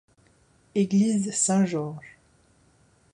[0.73, 2.17] Église Saint-Georges.